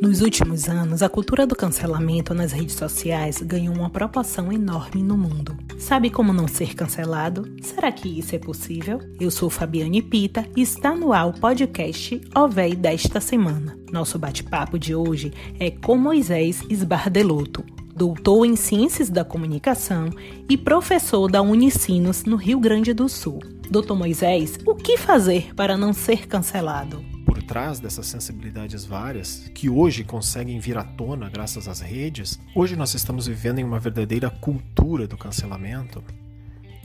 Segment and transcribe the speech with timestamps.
[0.00, 5.18] Nos últimos anos, a cultura do cancelamento nas redes sociais ganhou uma proporção enorme no
[5.18, 5.56] mundo.
[5.76, 7.52] Sabe como não ser cancelado?
[7.60, 9.00] Será que isso é possível?
[9.18, 13.76] Eu sou Fabiane Pita e está no ar o podcast OVEI desta semana.
[13.90, 20.10] Nosso bate-papo de hoje é com Moisés Esbardeloto, doutor em Ciências da Comunicação
[20.48, 23.40] e professor da Unicinos no Rio Grande do Sul.
[23.68, 27.17] Doutor Moisés, o que fazer para não ser cancelado?
[27.48, 32.92] Trás dessas sensibilidades várias, que hoje conseguem vir à tona graças às redes, hoje nós
[32.92, 36.04] estamos vivendo em uma verdadeira cultura do cancelamento.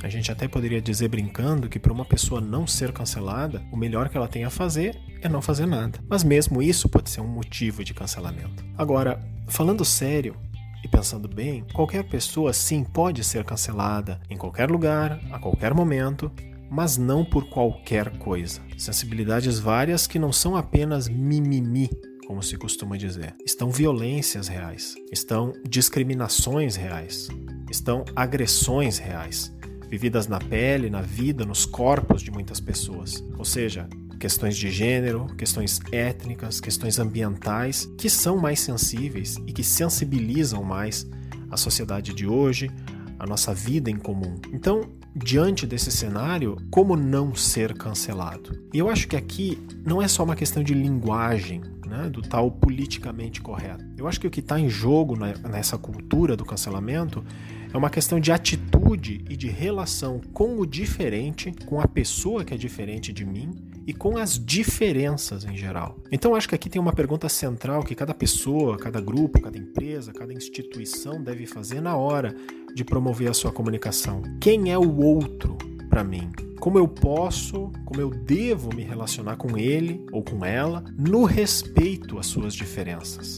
[0.02, 4.08] A gente até poderia dizer brincando que para uma pessoa não ser cancelada, o melhor
[4.08, 6.00] que ela tem a fazer é não fazer nada.
[6.08, 8.64] Mas mesmo isso pode ser um motivo de cancelamento.
[8.78, 10.36] Agora, falando sério,
[10.82, 16.32] e pensando bem, qualquer pessoa sim pode ser cancelada em qualquer lugar, a qualquer momento,
[16.74, 18.60] mas não por qualquer coisa.
[18.80, 21.88] Sensibilidades várias que não são apenas mimimi,
[22.26, 23.36] como se costuma dizer.
[23.46, 27.28] Estão violências reais, estão discriminações reais,
[27.70, 29.56] estão agressões reais,
[29.88, 33.24] vividas na pele, na vida, nos corpos de muitas pessoas.
[33.38, 33.88] Ou seja,
[34.20, 41.08] questões de gênero, questões étnicas, questões ambientais, que são mais sensíveis e que sensibilizam mais
[41.52, 42.72] a sociedade de hoje,
[43.20, 44.36] a nossa vida em comum.
[44.52, 48.60] Então, diante desse cenário, como não ser cancelado?
[48.74, 51.62] E eu acho que aqui não é só uma questão de linguagem,
[51.94, 53.86] né, do tal politicamente correto.
[53.96, 57.24] Eu acho que o que está em jogo nessa cultura do cancelamento
[57.72, 62.54] é uma questão de atitude e de relação com o diferente, com a pessoa que
[62.54, 63.52] é diferente de mim
[63.86, 66.00] e com as diferenças em geral.
[66.12, 70.12] Então acho que aqui tem uma pergunta central que cada pessoa, cada grupo, cada empresa,
[70.12, 72.36] cada instituição deve fazer na hora
[72.74, 74.24] de promover a sua comunicação.
[74.42, 75.58] Quem é o outro
[75.94, 76.32] para mim?
[76.60, 82.18] Como eu posso, como eu devo me relacionar com ele ou com ela no respeito
[82.18, 83.38] às suas diferenças?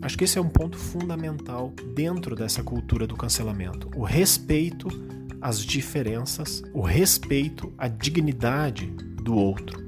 [0.00, 3.90] Acho que esse é um ponto fundamental dentro dessa cultura do cancelamento.
[3.96, 4.86] O respeito
[5.40, 8.86] às diferenças, o respeito à dignidade
[9.20, 9.84] do outro.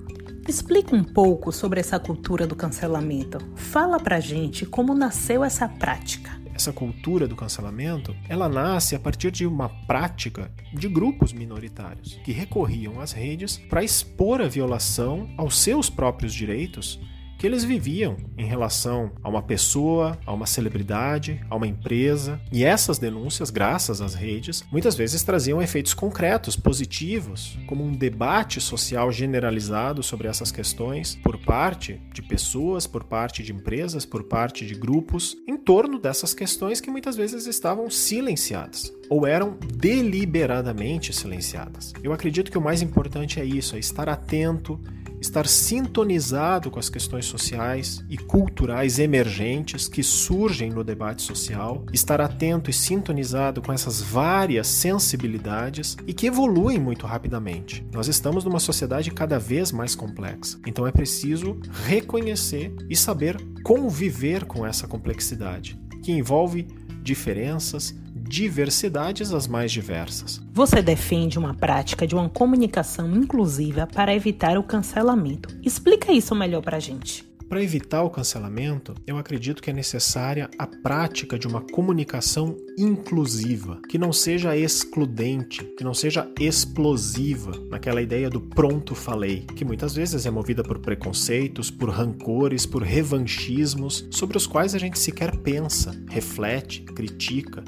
[0.48, 3.38] Explica um pouco sobre essa cultura do cancelamento.
[3.54, 6.19] Fala pra gente como nasceu essa prática
[6.60, 12.32] essa cultura do cancelamento, ela nasce a partir de uma prática de grupos minoritários que
[12.32, 17.00] recorriam às redes para expor a violação aos seus próprios direitos
[17.40, 22.38] que eles viviam em relação a uma pessoa, a uma celebridade, a uma empresa.
[22.52, 28.60] E essas denúncias, graças às redes, muitas vezes traziam efeitos concretos, positivos, como um debate
[28.60, 34.66] social generalizado sobre essas questões por parte de pessoas, por parte de empresas, por parte
[34.66, 41.92] de grupos, em torno dessas questões que muitas vezes estavam silenciadas ou eram deliberadamente silenciadas.
[42.02, 44.78] Eu acredito que o mais importante é isso, é estar atento
[45.20, 52.20] estar sintonizado com as questões sociais e culturais emergentes que surgem no debate social, estar
[52.20, 57.86] atento e sintonizado com essas várias sensibilidades e que evoluem muito rapidamente.
[57.92, 64.44] Nós estamos numa sociedade cada vez mais complexa, então é preciso reconhecer e saber conviver
[64.44, 66.66] com essa complexidade, que envolve
[67.02, 67.94] diferenças,
[68.30, 70.40] diversidades as mais diversas.
[70.52, 75.48] Você defende uma prática de uma comunicação inclusiva para evitar o cancelamento.
[75.64, 77.28] Explica isso melhor para a gente.
[77.48, 83.80] Para evitar o cancelamento, eu acredito que é necessária a prática de uma comunicação inclusiva,
[83.88, 89.92] que não seja excludente, que não seja explosiva, naquela ideia do pronto falei, que muitas
[89.92, 95.36] vezes é movida por preconceitos, por rancores, por revanchismos, sobre os quais a gente sequer
[95.38, 97.64] pensa, reflete, critica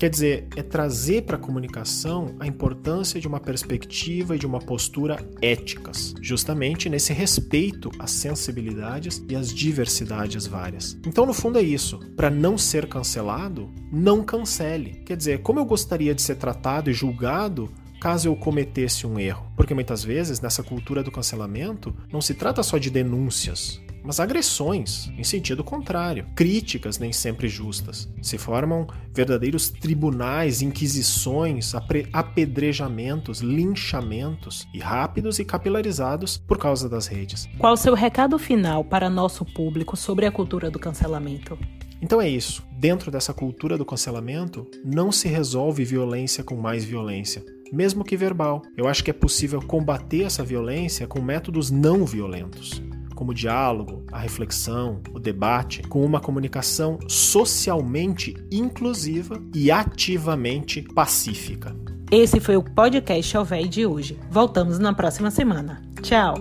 [0.00, 4.58] Quer dizer, é trazer para a comunicação a importância de uma perspectiva e de uma
[4.58, 10.96] postura éticas, justamente nesse respeito às sensibilidades e às diversidades várias.
[11.06, 11.98] Então, no fundo, é isso.
[12.16, 15.02] Para não ser cancelado, não cancele.
[15.04, 19.52] Quer dizer, como eu gostaria de ser tratado e julgado caso eu cometesse um erro.
[19.54, 25.10] Porque muitas vezes, nessa cultura do cancelamento, não se trata só de denúncias, mas agressões
[25.16, 28.08] em sentido contrário, críticas nem sempre justas.
[28.22, 31.72] Se formam verdadeiros tribunais, inquisições,
[32.12, 37.48] apedrejamentos, linchamentos e rápidos e capilarizados por causa das redes.
[37.58, 41.58] Qual o seu recado final para nosso público sobre a cultura do cancelamento?
[42.02, 42.62] Então é isso.
[42.72, 48.62] Dentro dessa cultura do cancelamento, não se resolve violência com mais violência mesmo que verbal.
[48.76, 52.82] Eu acho que é possível combater essa violência com métodos não violentos
[53.20, 61.76] como o diálogo, a reflexão, o debate, com uma comunicação socialmente inclusiva e ativamente pacífica.
[62.10, 64.18] Esse foi o podcast Alvéi de hoje.
[64.30, 65.82] Voltamos na próxima semana.
[66.00, 66.34] Tchau!